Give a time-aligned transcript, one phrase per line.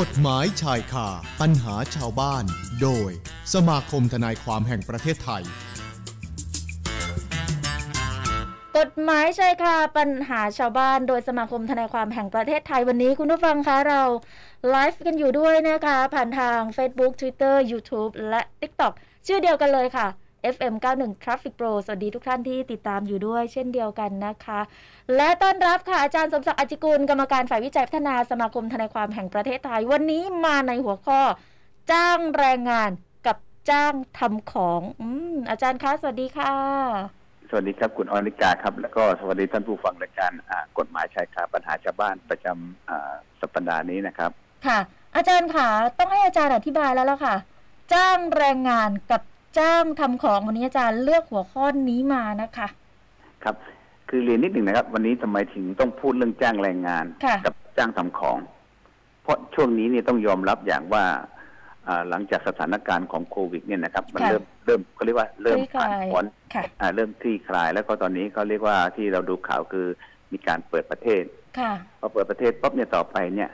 [0.00, 1.06] กฎหมายชายคา
[1.40, 2.44] ปัญหาชาวบ้าน
[2.82, 3.10] โดย
[3.54, 5.42] สมาคมทนายความแห่งประเทศไทย
[8.78, 14.02] กฎหมายชายคาปัญหาชาวบ้าน โดยสมาคมทนายความแห่งประเทศไทยวันนี้คุณผู้ฟังคะเรา
[14.70, 18.92] ไลฟ์กันอยู่ด้วยนะคะ ผ่านทาง Facebook Twitter YouTube และ TikTok
[19.26, 20.06] ชื่อเดียวกันเลยค่ะ
[20.54, 24.60] FM 91 Traffic Pro สวัสดีทุกท่านที่ติดตามอยู่ด้วยเช่นเดียวกันนะคะ
[25.16, 31.20] และต้อนรับค่ะอาจารย์สมศักดิ์อจิกุล กรรมการฝ่ายวิจัยพัฒนาสมาคมทนายความแห่งประเทศไทย วันนี้มาในหัวข้อ
[31.90, 32.90] จ้างแรงงาน
[33.26, 33.36] กับ
[33.70, 36.52] จ้างทำของอืมอาจารย์คะ สวัสดีค่ะ
[37.50, 44.30] สวัสดีครับคุณอนิกาครับ แล้วก็สวัสดีท่านผู้ฟังรายการอ่ากฎหมายชายคาปัญหาชาวบ้านประจำอ่าสัปดาห์นี้นะครับ
[44.66, 44.78] ค่ะ
[45.16, 47.34] อาจารย์ค่ะต้องให้อาจารย์อธิบายแล้วล่ะค่ะ
[47.92, 49.22] จ้างแรงงานกับ
[49.58, 52.68] จ้างทำของวันนี้อาจารย์เลือกหัวข้อนี้มานะคะ
[53.44, 53.56] ครับ
[54.08, 58.38] คือเรียนนิดหนึ่งนะครับ วันนี้ทำไมถึงต้องพูดเรื่องจ้างแรงงานค่ะกับจ้างทำของ
[59.22, 61.04] เพราะช่วงนี้เนี่ยต้องยอมรับอย่างว่า
[61.88, 69.86] อ่าหลังจากสถานการณ์ของโควิด เนี่ยนะครับ มันค่ะเริ่มเริ่มเขาเรียกว่าเริ่มคลี่คผ่านลายพ้นค่ะอ่าเริ่มคลี่คลาย แล้วก็ตอนนี้เขาเรียกว่าที่เราดูข่าวคือ
[70.32, 71.22] มีการเปิดประเทศ
[71.58, 73.50] ค่ะพอเปิดประเทศปุ๊บเนี่ยต่อไปเนี่ย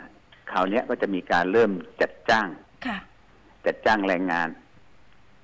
[0.53, 2.49] คราวเนี้ยก็จะมีการเริ่มจัดจ้าง
[2.87, 2.99] ค่ะ
[3.67, 4.49] จัดจ้างแรงงาน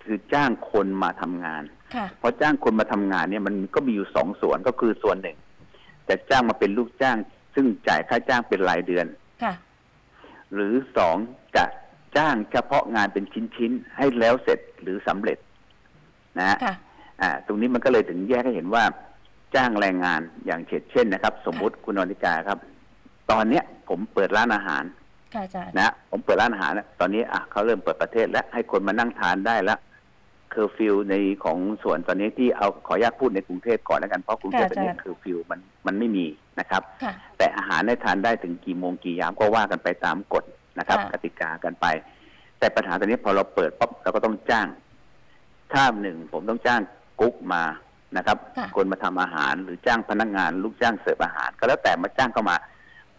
[0.06, 1.62] คือจ้างคนมาทำงาน
[1.94, 5.36] ค่ะพอจ้างคนมาทำงานเนี่ยมันก็มีอยู่สองส่วนก็คือส่วนหนึ่ง
[6.08, 7.16] จะจ้างมาเป็นลูกจ้าง
[7.54, 9.06] ซึ่งจ่ายค่าจ้างเป็นรายเดือน
[9.42, 9.52] ค่ะ
[10.54, 11.16] หรือสอง
[11.56, 11.64] จะ
[12.16, 13.24] จ้างเฉพาะงานเป็น
[13.56, 15.38] ชิ้นๆให้แล้วเสร็จหรือสำเร็จ
[16.38, 16.74] นะฮะค่ะ
[17.22, 18.84] อ่า ตรงนี้มันก็เลยถึงแยกให้เห็นว่า
[19.54, 22.58] จ้างแรงงานอย่างเช่นเช่นนะครับ สมมุติคุณอนิกาครับ
[23.30, 24.84] ตอนเนี้ย ผมเปิดร้านอาหาร
[25.34, 29.78] ค่ะอาจารย์นะผมเปิดร้านอาหารแล้วตอนนี้อะเขาเริ่มเปิดประเทศแล้วให้คนมานั่งทานได้แล้ว
[30.50, 36.26] เคอร์ฟิวในของส่วนตอนนี้ที่เอาขออนุญาตพูดในกรุงเทพก่อนแล้วกันเพราะกรุงเทพค่ะตอนนี้อาจารย์เคอร์ฟิวมันมันไม่มี
[36.60, 40.44] นะครับค่ะแต่อาหารได้ทานได้ถึงกี่โมงกี่ยามก็ว่ากันไปตามกฎ
[40.78, 41.86] นะครับค่ะกติกากันไป
[42.58, 44.68] แต่ปัญหาตอนนี้พอเราเปิดปั๊บเราก็ต้องจ้าง
[45.72, 46.80] ถ้าหนึ่งผมต้องจ้าง
[47.20, 47.64] กุ๊กมา
[48.16, 52.56] นะครับค่ะคนมาทำอาหารหรือจ้างพนักงาน ลูกจ้างเสิร์ฟอาหาร ก็แล้วแต่มาจ้างเข้ามา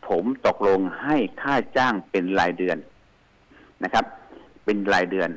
[0.07, 2.77] ผมตกลงให้ค่าจ้างเป็นรายเดือน
[3.83, 4.05] นะครับ
[4.65, 5.29] เป็นรายเดือน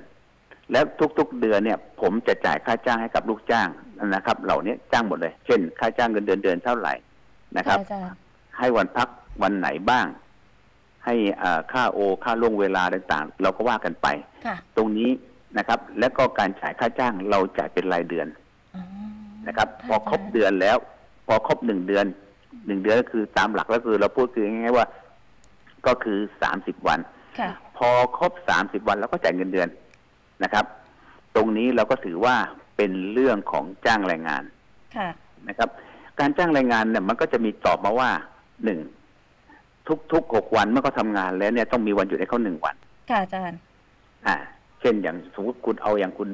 [0.72, 0.84] แล้ว
[1.18, 3.68] ทุกๆเดือนเนี่ย ผมจะจ่ายค่าจ้างให้กับลูกจ้าง
[4.14, 6.94] นะครับ เหล่านี้จ้างหมดเลย เช่น ค่าจ้างเงินเดือนเดือนเท่าไหร่
[7.56, 8.16] นะครับอาจารย์
[8.58, 9.08] ให้วันพัก
[9.42, 10.06] วันไหนบ้าง
[11.04, 14.06] ให้อ่าค่าโอค่าล่วงเวลาต่างๆ เราก็ว่ากันไป
[14.46, 15.10] ค่ะตรงนี้
[15.58, 18.26] นะครับ แล้วก็การจ่ายค่าจ้างเราจ่ายเป็นรายเดือน
[18.76, 18.82] อ๋อ
[19.46, 20.76] นะครับะพอครบเดือนแล้ว
[21.26, 22.06] พอครบหนึ่งเดือน
[22.66, 24.86] หนึ่งเดือนก็คือตามหลักแล้วคือ เราพูดคือง่ายๆว่า
[25.86, 27.00] ก็คือสามสิบวัน
[27.38, 27.88] ค่ะพอ
[28.18, 29.68] ครบสามสิบวันเราก็จ่ายเงินเดือน
[30.44, 30.64] นะครับ
[31.36, 32.36] ตรงนี้เราก็ถือว่า
[32.76, 34.42] เป็นเรื่องของจ้างแรงงาน
[34.96, 35.08] ค่ะ
[35.48, 35.68] นะครับ
[36.20, 38.10] การจ้างแรงงานเนี่ยมันก็จะมีตอบมาว่า
[38.64, 38.80] หนึ่ง
[40.12, 42.76] ทุกๆหกวันเมื่อเขาทำงานแล้วเนี่ยต้องมีวันหยุดให้เขาหนึ่งวัน
[43.10, 43.58] ค่ะอาจารย์
[44.26, 44.36] อ่า
[44.80, 46.28] เช่นอย่างสมมติคุณเอาอย่างคุณ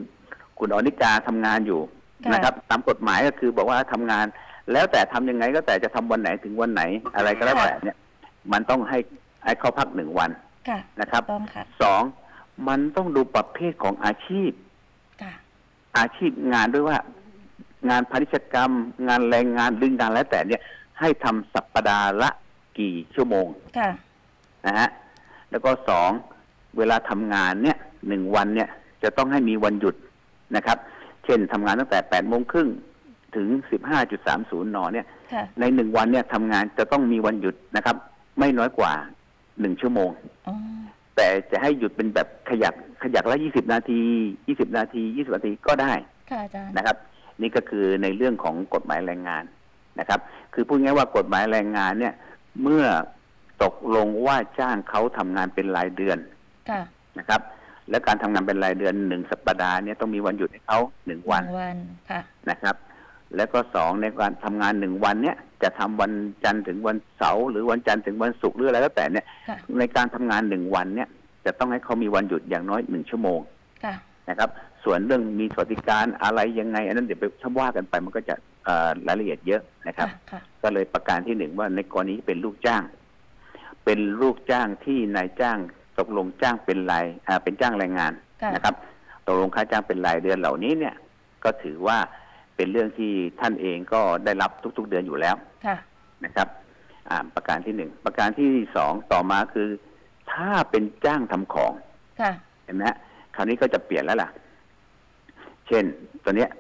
[0.59, 1.81] คุณอนิกาทำงานอยู่
[2.25, 4.27] ค่ะนะครับ ตามกฎหมายก็คือบอกว่าทำงาน
[4.73, 6.83] แล้วแต่ทำยังไงก็แต่จะทำวันไหนถึงวันไหน
[7.17, 7.97] อะไรก็แล้วแต่เนี่ย
[8.53, 8.99] มันต้องให้
[9.45, 10.31] ให้เขาพักหนึ่งวัน
[10.69, 12.03] ค่ะนะครับต้องค่ะสอง
[12.69, 14.51] มันต้องดูประเภทของอาชีพ
[15.23, 15.33] ค่ะ
[15.99, 16.99] อาชีพงานด้วยว่า
[17.89, 18.73] งานพาณิชยกรรม
[19.09, 20.63] งานแรงงานหรืองานแล้วแต่เนี่ย
[21.01, 22.31] ให้ทำสัปดาห์ละ
[22.79, 23.47] กี่ชั่วโมง
[23.79, 23.91] ค่ะ
[24.67, 24.89] นะฮะ
[25.51, 26.11] แล้วก็สอง
[26.79, 27.79] เวลาทำงานเนี่ย
[28.09, 28.69] หนึ่งวันเนี่ย
[29.03, 29.95] จะต้องให้มีวันหยุด
[30.57, 30.79] นะครับ
[31.25, 32.69] เช่นทำงานตั้งแต่แปดโมงครึ่ง
[33.37, 37.97] ถึงสิบห้าจุดสามศูนย์นเนี่ยค่ะในหนึ่งวันเนี่ยทำงานจะต้องมีวันหยุดนะครับ
[38.39, 38.93] ไม่น้อยกว่า
[39.61, 40.11] หนึ่งชั่วโมง
[40.49, 40.55] อ๋อ
[41.17, 44.01] แต่จะให้หยุดเป็นแบบขยักขยักละยี่สิบนาที
[44.47, 45.93] ยี่สิบนาทียี่สิบนาทีก็ได้
[46.31, 46.97] ค่ะอาจารย์นะครับ
[47.43, 49.45] นี่ก็คือในเรื่องของกฎหมายแรงงาน
[50.01, 50.21] นะครับ
[50.55, 52.15] คือพูดง่ายๆว่ากฎหมายแรงงานเนี่ย
[52.63, 52.85] เมื่อ
[53.63, 56.19] ตกลงว่าจ้างเขาทำงานเป็นรายเดือน
[56.71, 56.83] ค่ะ
[57.19, 57.41] นะครับ
[57.91, 61.77] และการทำงานเป็นรายเดือนหนึ่งสัปดาห์เนี่ยต้องมีวันหยุดให้เขาหนึ่งวันหงวัน
[62.11, 62.75] ค่ะนะครับ
[63.37, 66.13] แล้วก็สองในการทำงานหนึ่งวันเนี่ยจะทำวัน
[66.45, 71.09] จันทร์ถึงวันเสาร์หรือวันจันทร์ถึงวันศุกร์หรืออะไรก็แต่เนี่ยค่ะในการทำงานหนึ่งวันเนี่ย
[71.47, 73.41] จะต้องให้เขามีวันหยุดอย่างน้อยหนึ่งชั่วโมง
[73.85, 73.95] ค่ะ
[74.29, 74.51] นะครับ
[74.85, 78.35] ส่วนเรื่องมีสวัสดิการอะไรยังไง อันนั้นเดี๋ยวไปถ้าว่ากันไปมันก็จะ
[78.65, 82.83] เอ่อรายละเอียดเยอะนะครับค่ะค่ะก็เลยประการที่หนึ่งว่าในกรณีเป็นลูกจ้าง
[83.85, 85.59] เป็นลูกจ้างที่นายจ้าง
[85.99, 88.13] ตกลงจ้างเป็นรายอ่าเป็นจ้างแรงงาน
[88.43, 88.75] ค่ะนะครับ
[89.27, 90.95] ตกลงค่าจ้างเป็นรายเดือนเหล่านี้เนี่ย
[91.45, 91.99] ก็ถือว่า
[92.57, 95.37] เป็นเรื่องที่ท่านเองก็ได้รับทุก ๆ เดือนอยู่แล้ว
[95.67, 95.77] ค่ะ
[96.25, 96.49] นะครับ
[97.11, 99.69] อ่าประการที่หนึ่งประการที่สองต่อมาคือ
[100.33, 101.73] ถ้าเป็นจ้างทำของ
[102.21, 102.33] ค่ะ
[102.65, 102.97] เห็นไหมฮะ
[103.35, 104.31] คราวนี้ก็จะเปลี่ยนแล้วล่ะ
[105.69, 105.85] เช่น
[106.25, 106.51] ตอนเนี้ย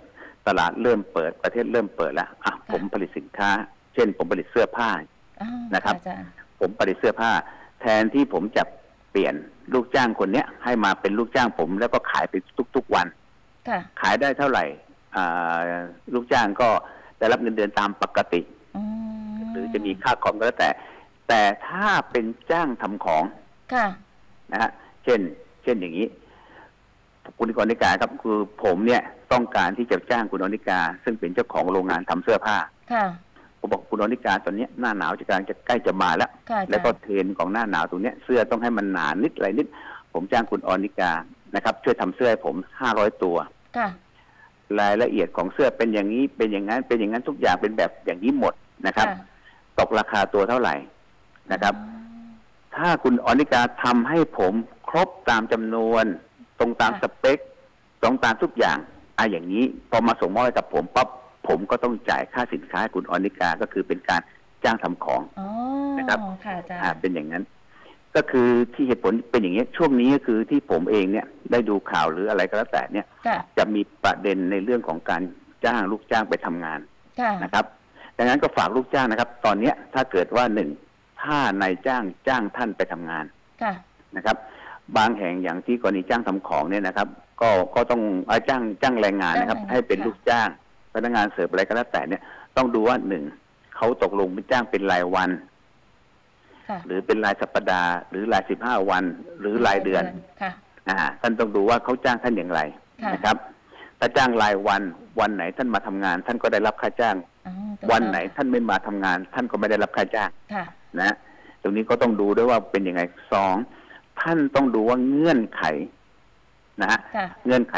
[0.46, 3.50] ตลาดเริ่มเปิดประเทศเริ่มเปิดแล้วอะผมผลิตสินค้า
[3.94, 4.88] เช่น ผมผลิตเสื้อผ้า
[5.42, 6.28] อ้าวนะครับอาจารย์
[6.60, 7.30] ผมผลิตเสื้อผ้า
[7.80, 8.64] แทนที่ผมจะ
[9.12, 9.34] ไปปลี่ยน
[9.74, 12.34] ลูกจ้างคนเนี้ย ให้มาเป็นลูกจ้างผมแล้วก็ขายไป
[12.76, 13.06] ทุก ๆวัน
[13.68, 14.85] ค่ะขายได้เท่าไหร่อ่า
[16.14, 16.68] ลูกจ้างก็
[17.18, 18.40] ได้รับเงินเดือนตามปกติ
[18.76, 18.82] อื
[19.28, 20.70] มหรือจะมีค่าคอมก็แล้วแต่
[21.28, 23.24] แต่ถ้าเป็นจ้างทำของ
[23.74, 23.86] ค่ะ
[24.52, 24.70] นะฮะ
[25.04, 25.20] เช่น
[25.62, 26.06] เช่นอย่างนี้
[27.38, 32.56] คุณอนิกาครับคือผมเนี่ยต้องการที่จะจ้างคุณอนิกา ซึ่งเป็นเจ้าของโรงงานทำเสื้อผ้า
[32.92, 33.06] ค่ะ
[33.58, 39.66] ผมบอกคุณอนิกาตอนเนี้ยหน้าหนาวจะกำลังจะใกล้จะมาแล้วค่ะอาจารย์แล้วก็เทรนด์ของหน้าหนาวตรงเนี้ยเสื้อต้องให้มันหนานิดอะไรนิด
[40.12, 41.12] ผมจ้างคุณอนิกา
[41.54, 43.36] นะครับ ช่วยทำเสื้อให้ผมห้าร้อยตัว
[43.76, 43.88] ค่ะ
[44.80, 48.54] รายละเอียดของเสื้อเป็นอย่างนี้เป็นอย่างนั้นเป็นอย่างนั้นทุกอย่างเป็นแบบอย่างนี้หมด
[48.86, 49.16] นะครับค่ะ
[49.78, 50.74] ตกราคาตัวเท่าไหร่
[51.52, 51.94] นะครับอ๋อ
[52.76, 54.52] ถ้าคุณอนิกาทำให้ผม
[54.88, 56.04] ครบตามจำนวน
[56.58, 57.38] ตรงตามค่ะสเปค
[58.02, 58.78] ตรงตามทุกอย่าง
[59.18, 61.08] อะอย่างนี้พอมาส่งมอบให้กับผมปั๊บ
[61.48, 64.20] ผมก็ต้องจ่ายค่าสินค้าให้คุณอนิกาก็คือเป็นการ
[64.64, 65.48] จ้างทำของอ๋อ
[65.98, 67.42] นะครับค่ะอาจารอ่าย์เป็นอย่างนั้น
[68.16, 75.22] ก็คือที่เหตุผลเป็นอย่างนี้ยช่วงนี้ก็คือที่ผมเองเนี่ยได้ดูข่าวหรืออะไรก็แล้วแต่เนี่ยค่ะจะมีประเด็นในเรื่องของการ
[75.64, 76.80] จ้างลูกจ้างไปทำงาน
[77.20, 77.64] ค่ะนะครับ
[78.16, 80.70] ดังนั้นก็ฝากลูกจ้างนะครับ ตอนเนี้ยถ้าเกิดว่าหนึ่ง
[81.22, 83.24] ถ้านายจ้างจ้างท่านไปทำงาน
[83.62, 83.72] ค่ะ
[84.16, 84.36] นะครับ
[84.96, 87.08] บางแห่งอย่างที่กรณีจ้างทำของเนี่ยนะครับ
[87.40, 90.48] ก็ก็ต้องเอาจ้างจ้างแรงงานนะครับจ้างแรงงานให้เป็นค่ะลูกจ้าง
[90.94, 92.22] พนักงานเสิร์ฟอะไรก็แล้วแต่เนี่ย
[92.56, 93.24] ต้องดูว่าหนึ่ง
[93.76, 95.40] เขาตกลงเป็นจ้างเป็นรายวันค่ะ
[96.86, 99.04] หรือเป็นรายสัปดาห์หรือรายสิบห้าวัน
[99.40, 100.04] หรือรายเดือน
[100.42, 100.50] ค่ะ
[100.88, 102.60] อ่าท่านต้องดูว่าเขาจ้างท่านอย่างไร
[103.02, 103.36] ค่ะนะครับ
[103.98, 104.82] ถ้าจ้างรายวัน
[105.20, 107.16] วันไหนท่านมาทำงาน ท่านก็ได้รับค่าจ้าง
[107.46, 110.64] อ๋อตรงวันไหนท่านไม่มาทำงาน ท่านก็ไม่ได้รับค่าจ้างค่ะ
[111.00, 111.14] นะ
[111.62, 113.00] ตรงนี้ก็ต้องดูด้วยว่าเป็นยังไง
[113.32, 113.54] สอง
[114.20, 115.62] ท่านต้องดูว่าเงื่อนไข
[116.80, 117.76] นะฮะค่ะเงื่อนไข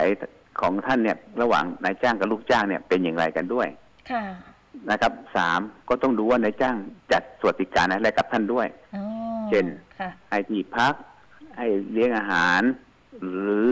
[0.61, 3.69] ของท่านเนี่ย ระหว่างนายจ้างกับลูกจ้างเนี่ยเป็นอย่างไรกันด้วย
[4.11, 4.25] ค่ะ
[4.91, 6.77] นะครับสามก็ต้องดูว่านายจ้าง
[7.13, 8.67] จัดสวัสดิการอะไรกับท่านด้วย
[8.97, 9.05] อ๋อ
[9.49, 9.67] เช่น
[9.99, 10.95] ค่ะให้ที่พัก
[11.57, 12.63] ให้เลี้ยงอาหาร
[13.21, 13.67] หรือ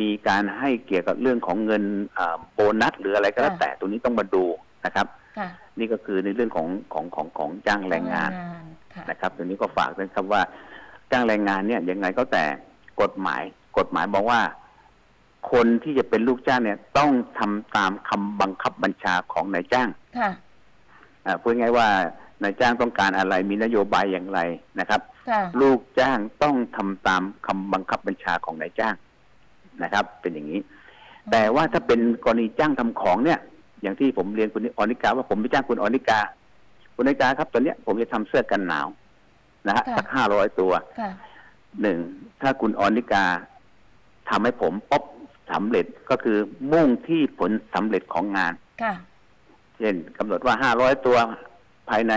[0.00, 1.82] มีการให้เกี่ยวกับเรื่องของเงิน
[2.18, 4.44] อ่าโบนัสหรืออะไรก็แล้วค่ะแต่ตรงนี้ต้องมาดู
[4.84, 5.06] นะครับ
[5.38, 5.48] ค่ะ
[5.78, 8.30] นี่ก็คือในเรื่องของของของของจ้างแรงงาน
[8.94, 10.42] ค่ะนะครับตรงนี้ก็ฝากด้วยครับว่า
[11.10, 12.44] จ้างแรงงานเนี่ยยังไงก็แต่
[13.00, 13.42] กฎหมาย
[13.78, 14.40] กฎหมายบอกว่า
[15.52, 19.88] คนที่จะเป็นลูกจ้างเนี่ย ต้องทำตามคำบังคับบัญชาของนายจ้าง
[20.18, 20.30] ค่ะ
[21.26, 21.88] อ่าพูดง่ายๆว่า
[22.42, 24.40] นายจ้างต้องการอะไรมีนโยบายอย่างไร
[24.80, 25.00] นะครับ
[25.30, 28.94] ค่ะลูกจ้างต้องทำตามคำบังคับบัญชาของนายจ้าง
[29.82, 30.60] นะครับ เป็นอย่างนี้
[31.30, 33.38] แต่ว่าถ้าเป็นกรณีจ้างทำของเนี่ย
[33.82, 36.20] อย่างที่ผมเรียนคุณอนิกา ว่าผมไปจ้างคุณอนิกา
[36.94, 38.86] คุณอนิกาครับตอนเนี้ยผมจะทำเสื้อกันหนาว
[39.66, 41.10] นะฮะค่ะสักห้าร้อยตัวค่ะ
[41.82, 41.98] หนึ่ง
[42.40, 43.24] ถ้าคุณอนิกา
[44.28, 45.02] ทำให้ผมป๊บ
[45.52, 46.38] สำเร็จก็คือ
[46.72, 48.52] มุ่งที่ผลสำเร็จของงาน
[48.82, 48.94] ค่ะ
[49.78, 51.16] เช่นกำหนดว่าห้าร้อยตัว
[51.90, 52.12] ภายใน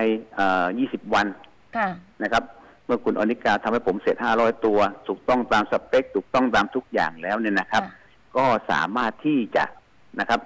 [0.80, 1.28] ยี่สิบวัน
[1.78, 1.90] ค่ะ
[2.24, 2.44] นะครับ
[2.86, 7.94] เมื่อคุณอนิกาทำให้ผมเสร็จห้าร้อยตัว ถูกต้องตามสเปค ถูกต้องตามทุกอย่างแล้วเนี่ยนะครับค่ะ
[8.38, 9.64] ก็สามารถที่จะ
[10.20, 10.40] นะครับ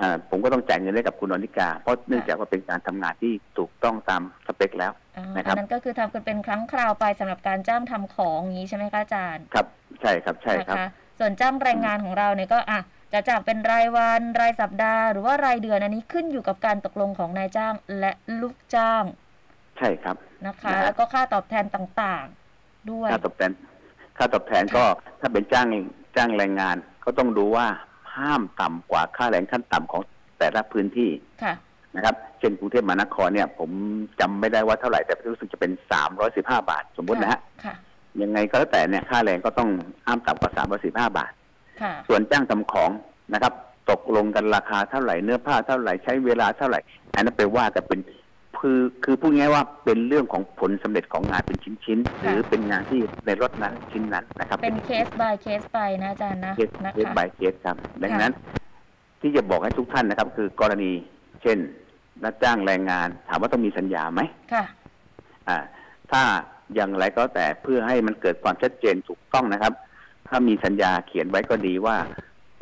[0.00, 9.66] อ่าผมก็ต้องจ่ายเงินให้กับคุณอนิกา เพราะเนื่องจากว่าเป็นการทำงานที่ถูกต้องตามสเปคแล้วอ่านะครับอันนั้นก็คือทำกันเป็นครั้งคราวไปสำหรับการจ้างทำของอย่างนี้ใช่ไหมคะอาจารย์ ครับ
[10.00, 10.88] ใช่ครับใช่ครับนะคะ
[11.18, 12.80] ส่วนจ้างแรงงานของเราเนี่ยก็อะ
[13.12, 19.04] จะจ้างเป็นรายวันรายสัปดาห์หรือว่ารายเดือนอันนี้ขึ้นอยู่กับการตกลงของนายจ้างและลูกจ้าง
[19.78, 20.16] ใช่ครับ
[20.46, 23.50] นะคะนะฮะแล้วก็ค่าตอบแทนต่างๆ ด้วยค่าตอบแทน
[24.18, 24.84] ค่าตอบแทนก็
[25.20, 25.66] ถ้าเป็นจ้าง
[26.16, 27.66] จ้างแรงงาน ก็ต้องดูว่า
[28.16, 30.02] ห้ามต่ำกว่าค่าแรงขั้นต่ำของ
[30.38, 31.10] แต่ละพื้นที่
[31.42, 31.54] ค่ะ
[31.96, 33.70] นะครับ เช่นกรุงเทพมหานครเนี่ย ผม
[34.20, 37.74] จำไม่ได้ว่าเท่าไหร่แต่รู้สึกจะเป็นสามร้อยสิบห้าบาท สมมตินะฮะค่ะ
[38.22, 39.68] ยังไงก็แล้วแต่เนี่ยค่าแรงก็ต้อง
[40.06, 41.32] ห้ามต่ำกว่าสามร้อยสิบห้าบาท
[41.82, 42.90] ค่ะส่วนจ้างทำของ
[43.32, 43.52] นะครับ
[43.90, 46.80] ตกลงกันราคาเท่าไหร่เนื้อผ้าเท่าไหร่ใช้เวลาเท่าไหร่
[47.14, 48.00] อันนั้นไปว่ากันเป็น
[48.58, 58.32] คือคือพูดง่ายๆว่าเป็นเรื่องของผลสำเร็จของงานเป็นชิ้นๆ หรือเป็นงานที่ในล็อตนั้นชิ้นนั้นนะครับ เป็นเคส by เคสไปนะอาจารย์นะเคสนะเค่ะ by case ครับ ดังนั้น
[59.20, 60.92] ที่จะบอกให้ทุกท่านนะครับ คือกรณี
[61.42, 61.58] เช่น
[62.24, 64.20] นักจ้างแรงงาน ถามว่าต้องมีสัญญาไหม
[64.52, 64.64] ค่ะ
[65.48, 65.58] อ่า
[66.12, 66.22] ถ้า
[66.74, 69.72] อย่างไรก็แต่เพื่อให้มันเกิดความชัดเจนถูกต้องนะครับ
[70.28, 71.96] ถ้ามีสัญญาเขียนไว้ก็ดีว่า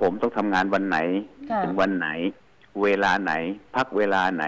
[0.00, 0.98] ผมต้องทำงานวันไหน
[1.50, 2.08] ค่ะถึงวันไหน
[2.82, 3.32] เวลาไหน
[3.76, 4.44] พักเวลาไหน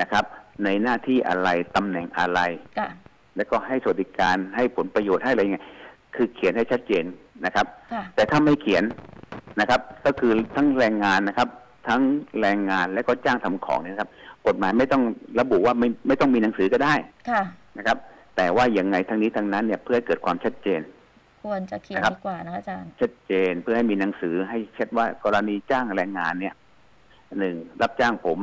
[0.00, 0.24] นะครับ
[0.64, 2.40] ในหน้าที่อะไรตำแหน่งอะไร
[2.78, 2.88] ค่ะ
[3.36, 5.66] แล้วก็ให้สวัสดิการให้ผลประโยชน์ให้อะไรเงี้ย
[6.14, 7.04] คือเขียนให้ชัดเจน
[7.44, 8.84] นะครับค่ะแต่ถ้าไม่เขียน
[9.60, 11.48] นะครับ ก็คือทั้งแรงงานนะครับ
[11.88, 12.00] ทั้ง
[12.40, 14.10] แรงงานและก็จ้างทำของเนยนะครับ
[14.46, 15.02] กฎหมายไม่ต้อง
[15.40, 16.94] ระบุว่าไม่ไม่ต้องมีหนังสือก็ได้
[17.30, 17.42] ค่ะ
[17.78, 17.98] นะครับ
[18.36, 20.80] แต่ว่าอย่างไงทั้งนี้ทั้งนั้นเนี่ยเพื่อให้เกิดความชัดเจน
[21.42, 26.54] ควรจะเขียนนะครับดีกว่านะอาจารย์ ชัดเจนเพื่อให้มีหนังสือให้เช็ดว่ากรณีจ้างแรงงานเนี่ย
[27.38, 28.38] หนึ่งรับจ้างผม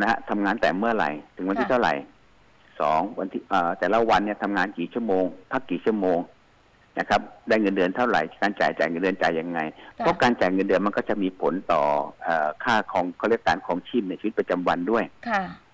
[0.00, 1.94] นะฮะทำงานแต่เมื่อไหร่ ถึงวันที่ค่ะ เท่าไหร่
[2.80, 6.18] สองวันที่เอ่อแต่ละวันเนี่ยทำงานกี่ชั่วโมง พักกี่ชั่วโมง
[6.98, 9.60] นะครับ ได้เงินเดือนเท่าไหร่การจ่ายจ่ายเงินเดือนจ่ายยังไง
[9.98, 11.82] ค่ะเพราะการจ่ายเงินเดือนมันก็จะมีผลต่อ
[12.24, 15.67] เออค่าของเขาเรียกการของชีพในชีวิตประจำวันด้วย ค่ะอ่า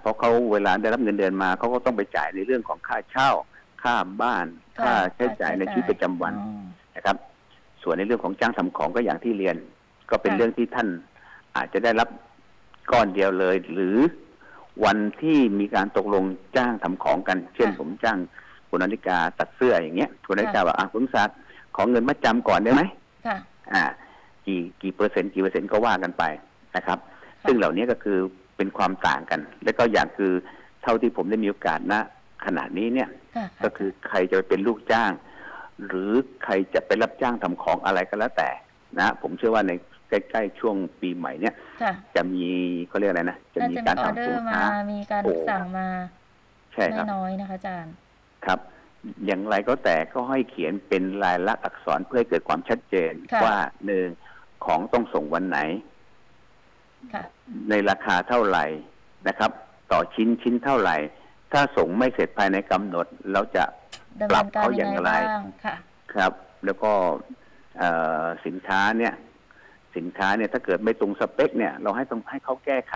[0.00, 3.30] เพราะเขาเวลาได้รับเงินเดือนมาเขาก็ต้องไปจ่ายในเรื่องของค่าเช่า
[3.82, 4.46] ค่าบ้าน
[4.82, 6.64] ค่าใช้จ่ายในชีวิตประจำวันอ๋อ
[6.96, 7.16] นะครับ
[7.82, 9.56] ส่วนในเรื่องของจ้างทำของก็อย่างที่เรียน
[10.10, 10.88] ก็เป็นค่ะเรื่องที่ท่าน
[11.56, 12.08] อาจจะได้รับ
[12.90, 13.96] ก้อนเดียวเลย หรือ
[14.84, 16.24] วันที่มีการตกลง
[16.56, 18.18] จ้างทำของกัน เช่น ผมจ้าง
[18.70, 21.36] คุณอนิกาตัดเสื้ออย่างเงี้ยคุณอนิกาบอกอะคุณศักดิ์
[21.76, 22.82] ขอเงินมาจำก่อนได้ไหม
[23.26, 23.36] ค่ะ
[23.72, 23.82] อ่า
[24.46, 26.24] กี่กี่เปอร์เซ็นต์กี่เปอร์เซ็นต์ก็ว่ากันไป
[26.76, 26.98] นะครับ
[27.44, 28.18] ซึ่งเหล่านี้ก็คือ
[28.56, 30.32] เป็นความต่างกัน แล้วก็อย่างคือ
[30.82, 31.94] เท่าที่ผมได้มีโอกาสณ
[32.44, 35.10] ขณะนี้เนี่ยค่ะก็คือใครจะไปเป็นลูกจ้าง
[35.86, 36.12] หรือ
[36.44, 38.50] ใครจะไปรับจ้างทำของอะไรก็แล้วแต่
[38.98, 39.72] นะ ผมเชื่อว่าใน
[40.08, 42.44] ใกล้ๆช่วงปีใหม่เนี่ยค่ะจะมี
[42.88, 45.88] เขาเรียกอะไรนะจะน่ามีจะการมีออเดทำอสินร์มาค้ามีการโอ้สั่งมา
[46.74, 47.94] ใช่คไม่รับน้อยนะคะอาจารย์
[48.46, 48.58] ครับ
[49.26, 54.06] อย่างไรก็แต่ก็ให้เขียนเป็นลายลักษณ์อักษรเพื่อให้เกิดความชัดเจนค่ะว่าหนึ่ง
[54.64, 55.95] ของต้องส่งวันไหนค่ะ
[57.70, 58.64] ในราคาเท่าไหร่
[59.28, 59.50] นะครับ
[59.92, 60.96] ต่อชิ้นชิ้นเท่าไหร่
[61.52, 63.64] ถ้าส่งไม่เสร็จภายในกำหนด เราจะ
[64.20, 65.74] ดำปรัเนิบนการเขาอยัย่างงไงไรบ้างค่ะ
[66.14, 66.32] ครับ
[66.64, 66.92] แล้วก็
[67.78, 67.90] เอ่
[68.22, 69.14] อสินค้าเนี่ย
[69.96, 72.94] สินค้าเนี่ยถ้าเกิดไม่ตรงสเปค เนี่ย เราให้ต้องให้เขาแก้ไข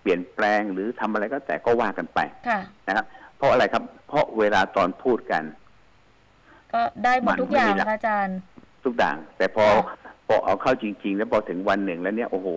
[0.00, 3.04] เปลี่ยนแปลงหรือทำอะไรก็แต่ก็ว่ากันไปค่ะนะครับ
[3.36, 5.42] เพราะอะไรครับ เพราะเวลาตอนพูดกัน
[6.72, 8.38] ก็ได้หมดมันทุกอย่างไม่มีหลักค่ะอาจารย์
[8.84, 9.96] ทุกด่างแต่พอค่ะ
[10.26, 12.48] พอเอาเข้าจริง ๆ แล้วพอถึงวันหนึ่งแล้วเนี่ยโอ้โห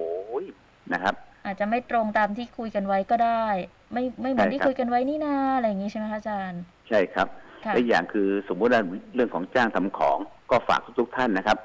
[0.93, 1.15] นะครับ
[1.46, 3.46] อาจจะไม่ตรงตามที่คุยกันไว้ก็ได้
[3.93, 7.27] ไม่ไม่เหมือนใช่ที่ครับคุยกันไว้นี่นาอะไรอย่างนี้ใช่ไหมคะอาจารย์ ใช่ครับ
[7.65, 8.81] ค่ะและอย่างคือสมมุติว่า
[9.15, 10.17] เรื่องของจ้างทำของ
[10.51, 11.58] ก็ฝากทุกๆท่านนะครับ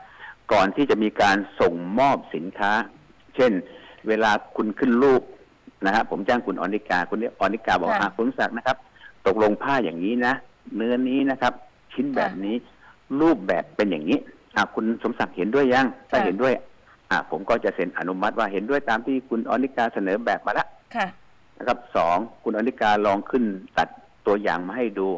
[0.52, 2.72] ก่อนที่จะมีการส่งมอบสินค้า
[3.36, 3.52] เช่น
[4.08, 5.22] เวลาคุณขึ้นรูป
[5.86, 8.76] นะฮะผมจ้างคุณอนิกาคุณอนิกาบอกค่ะอะคุณศักดิ์นะครับ
[9.26, 10.34] ตกลงผ้าอย่างนี้นะ
[10.76, 11.52] เนื้อนี้นะครับ
[11.92, 12.56] ชิ้นแบบนี้
[13.20, 14.18] รูปแบบเป็นอย่างนี้
[14.56, 16.64] อะคุณสมศักดิ์เห็นด้วยยังถ้าค่ะเห็นด้วยอะ
[17.30, 21.06] ผมก็จะเซ็นอนุมัติว่าเห็นด้วยตามที่คุณอนิกาเสนอแบบมาแล้วค่ะ
[21.58, 23.44] นะครับสองคุณอนิกาลองขึ้น
[23.78, 23.88] ตัด
[24.26, 25.08] ตัวอย่างมาให้ดู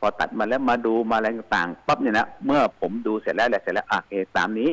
[0.00, 4.70] พอตัดมาแล้วมาดูมาอะไรต่างๆปั๊บเนี่ยนะเมื่อผมดูเสร็จแล้วอะไรเสร็จแล้วอะเอตามนี้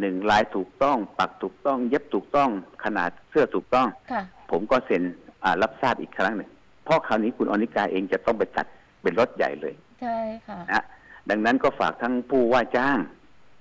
[0.00, 2.50] หนึ่งลายถูกต้อง ปักถูกต้อง เย็บถูกต้อง
[2.84, 5.02] ขนาดเสื้อถูกต้องค่ะผมก็เซ็น
[5.44, 6.50] อ่ารับทราบอีกครั้งหนึ่ง
[6.84, 8.66] เพราะคราวนี้คุณอนิกาเองจะต้องไปจัด
[9.02, 10.84] เป็นรถใหญ่เลย ใช่ค่ะนะ
[11.30, 12.98] ดังนั้นก็ฝากทั้งผู้ว่าจ้าง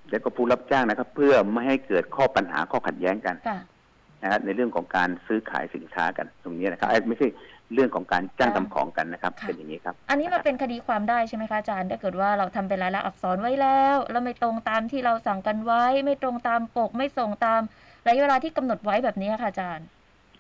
[0.10, 3.60] และก็ผู้รับจ้างนะครับ เพื่อไม่ให้เกิดข้อปัญหาข้อขัดแย้งกันค่ะ
[4.22, 7.28] นะฮะในเรื่องของการซื้อขายสินค้ากันตรงนี้นะครับเอ้ยไม่ใช่
[7.74, 17.62] เรื่องของการจ้างทำของกันนะครับค่ะเป็นอย่างนี้ครับ อันนี้มันเป็นคดีความได้ใช่ไหมคะอาจารย์ถ้าเกิดว่าเราทำเป็นลายลักษณ์อักษรไว้แล้ว แล้วไม่ตรงตามที่เราสั่งกันไว้ ไม่ตรงตามปก ไม่ส่งตาม
[18.06, 19.86] ระยะเวลาที่กำหนดไว้แบบนี้ค่ะอาจารย์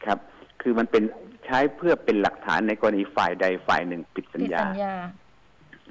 [0.05, 0.17] ครับ
[0.61, 1.03] คือมันเป็น
[1.45, 4.95] ใช้เพื่อเป็นหลักฐานในกรณีฝ่ายใดฝ่ายหนึ่งผิดสัญผิดญาสัญญา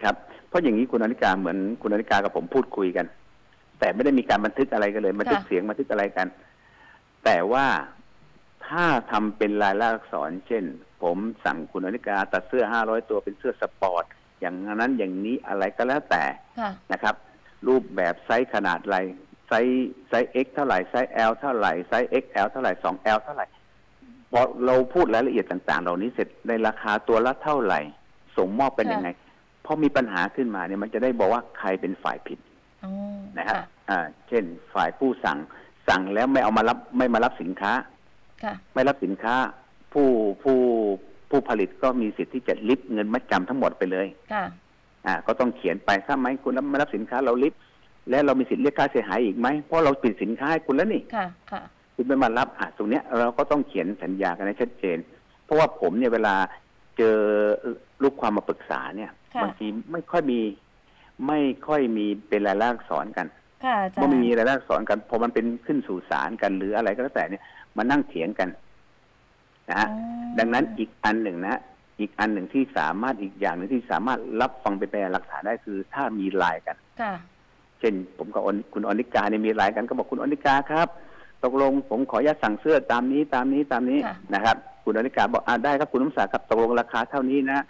[0.03, 0.17] ครับ
[0.49, 3.07] เพราะอย่างนี้คุณอนิกาเหมือนคุณอนิกากับผมพูดคุยกัน
[3.83, 6.27] แต่ไม่ได้มีการบันทึกอะไรกันเลยบันทึกค่ะเสียงบันทึกอะไรกัน
[7.25, 7.67] แต่ว่า
[8.67, 10.65] ถ้าทำเป็นลายลักษณ์อักษร เช่น
[11.03, 14.05] ผมสั่งคุณอนิกาตัดเสื้อห้าร้อยตัวเป็นเสื้อสปอร์ต
[14.41, 16.25] อย่างนั้นอย่างนี้อะไรก็แล้วแต่
[16.61, 17.15] ค่ะนะครับ
[17.67, 18.99] รูปแบบไซส์ขนาดอะไร
[19.49, 23.47] ไซส์ไซส์ X เท่าไหร่ไซส์ L เท่าไหร่ไซส์ XL เท่าไหร่ 2L เท่าไหร่
[24.33, 27.81] พอเราพูดรายละเอียดต่าง ๆ เหล่านี้เสร็จในราคาตัวละเท่าไหร่
[28.37, 29.09] ส่งมอบเป็นค่ะยังไง
[29.65, 32.39] พอมีปัญหาขึ้นมาเนี่ยมันจะได้บอกว่าใครเป็นฝ่ายผิด
[32.85, 32.93] อ๋อ
[33.39, 33.99] นะครับค่ะ อ่า
[34.29, 35.39] เช่นฝ่ายผู้สั่ง
[35.89, 37.73] สั่งแล้วไม่เอามารับไม่มารับสินค้า
[38.43, 39.35] ค่ะไม่รับสินค้า
[39.93, 40.09] ผู้
[40.43, 40.59] ผู้
[41.31, 44.45] ผู้ผลิตก็มีสิทธิ์ที่จะลิบเงินมัดจำทั้งหมดไปเลยค่ะ
[45.07, 47.61] อ่า ก็ต้องเขียนไปถ้าไหมคุณไม่รับสินค้าเราลิฟต์
[48.11, 51.63] แล้วเรามีสิทธิ์เรียกค่าเสียหายอีกไหมเพราะเราปิดสินค้าให้คุณแล้วนี่ค่ะค่ะ
[51.95, 54.99] คุณไม่มารับอะตรงเนี้ย เราก็ต้องเขียนสัญญากันให้ชัดเจน
[55.45, 56.35] เพราะว่าผมเนี่ยเวลา
[56.99, 57.17] เจอ
[58.03, 60.41] ลูกความมาปรึกษาเนี่ยค่ะบางทีไม่ค่อยมี
[61.27, 63.27] ไม่ค่อยมีเป็นรายลักษณ์อักษรกัน
[63.65, 67.43] ค่ะอาจารเมื่อย์ไม่มีรายลักษณ์อักษรกันพอมันเป็นขึ้นสู่ศาลกันหรืออะไรก็แล้วแต่เนี่ย
[67.77, 68.49] มานั่งเถียงกัน
[69.69, 71.61] นะฮะอ๋อดังนั้นอีกอันหนึ่งนะ
[72.01, 77.13] อีกอันหนึ่งที่สามารถอีกอย่างหนึ่งที่สามารถรับฟังเป็นพยานหลักฐานได้คือ ถ้ามีไลน์กันค่ะ
[77.81, 80.89] เช่น ผมกับอนคุณอนิกาเนี่ยมีไลน์กันก็บอกคุณอนิกาครับ
[81.45, 87.65] ตกลงผมขออนุญาตสั่งเสื้อตามนี้ตามนี้ตามนี้ค่ะนะครับ คุณอนิกาบอกอ่าได้ครับคุณน้ำสาครับตกลงราคาเท่านี้นะ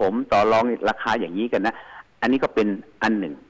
[0.00, 1.74] ผมต่อรองราคาอย่างนี้กันนะ
[2.20, 2.66] อันนี้ก็เป็น
[3.02, 3.47] อันหนึ่งค่ะ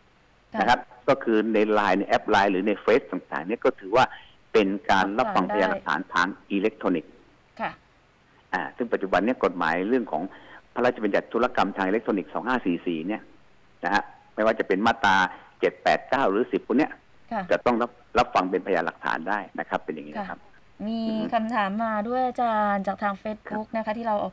[0.60, 4.04] นะครับ ก็คือในไลน์ในแอปไลน์หรือในเฟซต่างๆเนี่ยก็ถือว่า
[4.52, 7.12] เป็นการรับฟังพยานหลักฐานทางอิเล็กทรอนิกส์
[7.60, 7.70] ค่ะ
[8.52, 10.22] อ่าซึ่งปัจจุบันเนี่ยกฎหมายเรื่องของ
[10.74, 12.32] พระราชบัญญัติธุรกรรมทางอิเล็กทรอนิกส์
[12.70, 13.22] 2544 เนี่ย
[13.84, 14.02] นะฮะ
[14.34, 15.16] ไม่ว่าจะเป็นมาตรา
[15.74, 16.90] 789 หรือ 10พวกเนี้ย
[17.32, 20.38] ค่ะจะต้องรับรับฟังเป็นพยานหลักฐานได้นะครับ เป็นอย่างนี้นะครับ
[20.86, 24.32] มีอือฮึคำถามมาด้วยอาจารย์จากทาง Facebook นะคะ ที่เราเอ่อ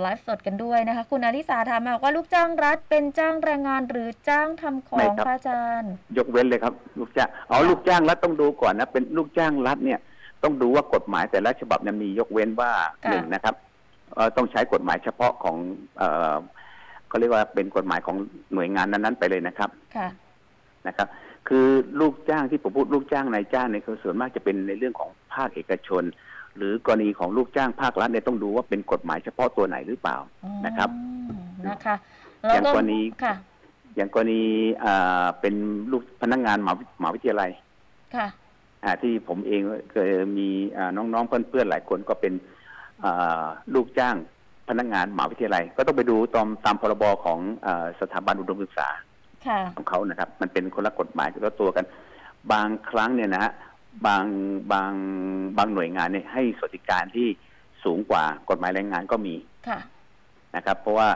[0.00, 9.98] ไลฟ์สดกันด้วยนะคะ คุณอลิสาถามมาว่าลูกจ้างรัฐเป็นจ้างแรงงานหรือจ้างทำของคะอาจารย์ ยกเว้นเลยครับ ลูกจ้างอ๋อลูกจ้างรัฐต้องดูก่อนนะเป็นลูกจ้างรัฐเนี่ย
[10.42, 12.70] ต้องดูว่ากฎหมายแต่ละฉบับเนี่ยมียกเว้นว่า
[13.04, 13.54] ค่ะหนึ่งนะครับ
[14.14, 15.56] เอ่อต้องใช้กฎหมายเฉพาะของ
[15.98, 16.36] เอ่อ
[17.08, 18.16] เขาเรียกว่าเป็นกฎหมายของ
[18.54, 20.08] หน่วยงานนั้นๆ ไปเลยนะครับค่ะ
[20.86, 21.08] นะครับ
[21.48, 21.66] คือ
[22.00, 26.02] ลูกจ้างที่ผมพูดลูกจ้างนายจ้างเนี่ยคือส่วนมากจะเป็นในเรื่องของภาคเอกชน
[26.56, 30.16] หรือกรณีของลูกจ้างภาครัฐเนี่ยต้องดูว่าเป็นกฎหมายเฉพาะตัวไหนหรือเปล่า
[30.66, 30.90] นะครับ
[31.28, 31.96] อืมนะคะ
[32.52, 33.34] อย่างแล้วกรณีค่ะ
[33.96, 34.42] อย่างกรณี
[34.84, 35.54] อ่าเป็น
[35.90, 37.50] ลูกพนักงานมหาวิมหาวิทยาลัย
[38.16, 38.26] ค่ะ
[38.84, 39.60] อ่าที่ผมเอง
[39.92, 42.32] เคยมีอ่าน้องๆเพื่อนๆหลายคนก็เป็น
[43.04, 44.16] อ่าลูกจ้าง
[44.68, 48.88] พนักงานมหาวิทยาลัย ก็ต้องไปดูตามตามพรบของอาสถาบันอุดมศึกษา
[49.46, 51.84] ค่ะของเขานะครับ มันเป็นคนละกฎหมายคนละตัวกัน
[52.52, 53.52] บางครั้งเนี่ยนะฮะ
[54.06, 54.24] บาง
[54.72, 54.92] บาง
[55.58, 57.28] บางหน่วยงานเนี่ยให้สวัสดิการที่
[57.84, 59.34] สูงกว่ากฎหมายแรงงานก็มี
[59.68, 59.78] ค่ะ
[60.56, 61.08] นะครับ เพราะว่า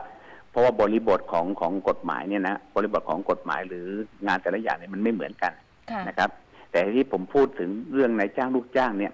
[0.51, 3.89] เพราะว่าบริบทของของกฎหมายเนี่ยนะบริบทของกฎหมายหรือ
[4.27, 5.53] งานแต่ละอย่างเนี่ยมันไม่เหมือนกัน
[5.91, 6.31] ค่ะนะครับ
[6.71, 9.13] แต่ที่ผมพูดถึงเรื่องนายจ้างลูกจ้างเนี่ย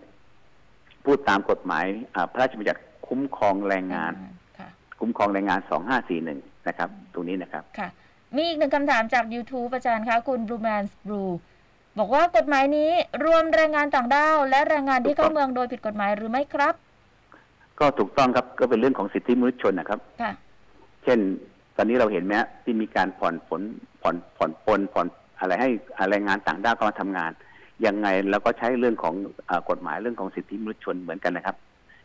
[1.05, 1.85] พูดตามกฎหมาย
[2.15, 4.12] อ่าพระราชบัญญัติคุ้มครองแรงงาน
[4.59, 4.69] ค่ะ
[5.00, 7.88] คุ้มครองแรงงานสองห้าสี่หนึ่งนะครับ ตรงนี้นะครับ ค่ะ
[8.37, 11.38] มีอีกหนึ่งคำถามจาก YouTube อาจารย์คะคุณ Blue Man Blue บ
[12.05, 12.90] อกว่ากฎหมายนี้
[13.25, 16.75] รวมแรงงานต่างด้าว และแรงงานที่เข้าเมืองโดยผิดกฎหมายหรือไม่ครับ
[17.81, 20.33] ก็ถูกต้องครับก็เป็นเรื่องของสิทธิมนุษยชนนะครับค่ะ
[21.05, 21.19] เช่น
[21.76, 23.62] ตอนนี้เราเห็นไหมฮะที่มีการผ่อนผล
[24.02, 25.07] ผ่อนผ่อนปลนผ่อน
[25.38, 25.69] อะไรให้
[26.11, 27.31] แรงงานต่างด้าวเข้ามาทำงาน
[27.87, 29.14] ยังไงเราก็ใช้เรื่องของ
[29.47, 31.57] เออกฎหมายเรื่องของสิทธิมนุษยชนเหมือนกันนะครับ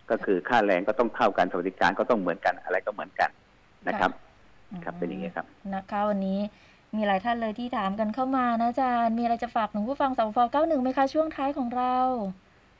[0.09, 3.29] ก็คือค่าแรงก็ต้องเท่ากันสวัสดิการก็ต้องเหมือนกันอะไรก็เหมือนกัน
[3.87, 4.11] นะครับ
[4.83, 5.45] ครับเป็นอย่างนี้ครับ
[5.75, 6.39] นะคะวันนี้
[6.95, 11.95] มีหลายท่านเลยที่ถามกันเข้ามานะอาจารย์ มีอะไรจะฝากหนึ่งผู้ฟังสฟ91ไหมคะช่วงท้ายของเรา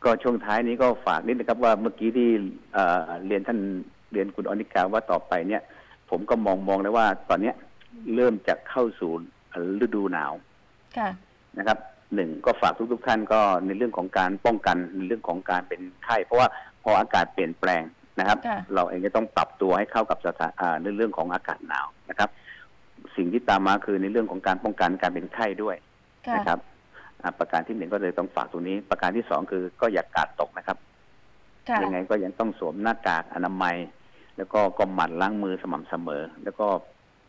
[0.04, 2.30] ก็ช่วงท้ายนี้ก็ฝากนิดนะครับว่าเมื่อกี้ที่
[2.74, 3.60] เอ่อเรียนท่าน
[4.12, 5.62] เรียนคุณอนิกาว่าต่อไปเนี่ย
[6.10, 7.56] ผมก็มองมองเลยว่าตอนเนี้ย
[8.16, 9.12] เริ่มจะเข้าสู่
[9.84, 10.34] ฤดูหนาว
[10.98, 11.10] ค่ะ
[11.58, 11.78] นะครับ
[12.16, 16.48] หนึ่งก็ฝากทุกทุกๆท่านก็ในเรื่องของการป้องกันในเรื่องของการเป็นไข้เพราะว่า
[16.84, 17.84] พออากาศเปลี่ยนแปลง
[18.20, 22.30] นะครับค่ะเราเองก็ต้องปรับตัวให้เข้ากับสถานอ่าในเรื่องของอากาศหนาวนะครับ
[23.18, 25.76] สิ่งที่ตามมาคือในเรื่องของการป้องกันการเป็นไข้ด้วย
[26.28, 26.60] ค่ะนะครับ
[27.22, 30.78] อ่าประการที่หนึ่งก็เลยต้องฝากตรงนี้ ประการที่สองคือก็อย่ากาดตกนะครับ
[31.70, 33.76] ค่ะยังไงก็ยังต้องสวมหน้ากากอนามัย
[34.38, 36.68] แล้วก็ก็หมั่นล้างมือสม่ำเสมอ แล้วก็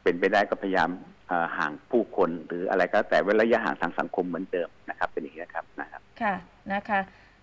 [0.02, 0.90] เป็นไปได้ก็พยายาม
[1.28, 6.34] เอ่อห่างผู้คนหรืออะไรก็แล้วแต่เว้นระยะห่างทางสังคมเหมือนเดิมนะครับ เป็นอย่างนี้นะครับนะครับ ค่ะ
[6.72, 7.00] นะคะ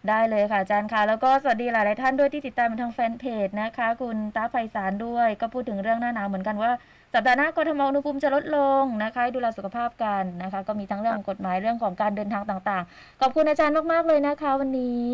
[0.10, 6.72] ได้เลยค่ะอาจารย์ค่ะ แล้วก็สวัสดีหลาย ๆ ท่านด้วยที่ติดตามทางแฟนเพจนะคะ คุณตาไพศาลด้วย ก็พูดถึงเรื่องหน้าหนาวเหมือนกันว่า
[7.14, 15.10] สัปดาห์หน้ากทมอุณหภูมิจะลดลงนะคะให้ดูแลสุขภาพกันนะคะ ก็มีทั้งเรื่องของกฎหมายเรื่องของการเดินทางต่างๆ ขอบคุณอาจารย์มาก ๆ เลยนะคะ วันนี้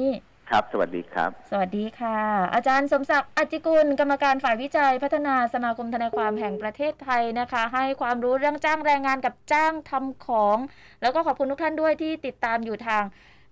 [0.49, 2.19] ครับ สวัสดีครับ สวัสดีค่ะ
[2.53, 10.57] อาจารย์สมศักดิ์อจจิกุล กรรมการฝ่ายวิจัย พัฒนาสมาคมทนายความแห่งประเทศไทยนะคะ ให้ความรู้เรื่องจ้างแรงงานกับจ้างทำของ
[11.01, 13.03] แล้วก็ขอบคุณทุกท่านด้วยที่ติดตามอยู่ทาง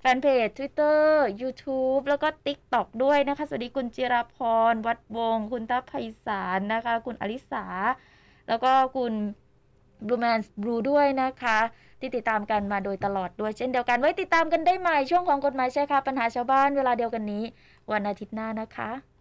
[0.02, 1.02] แฟนเพจ Twitter
[1.42, 4.38] YouTube แล้วก็ TikTok ด้วยนะคะ สวัสดีคุณจิราพ
[4.72, 5.94] ร วัดวงศ์คุณทัพไพ
[6.26, 7.66] ศาลนะคะ คุณอลิสา
[8.48, 9.14] แล้วก็คุณ
[10.06, 11.60] บลูแมนบลูด้วยนะคะ
[12.00, 17.44] ที่ติดตามกันมาโดยตลอดด้วยเช่นเดียวกันไว้ติดตามกันได้ใหม่ช่วงของกฎหมายใช่ค่ะปัญหาชาวบ้านเวลาเดียวกันนี้
[17.92, 19.15] วันอาทิตย์หน้านะคะ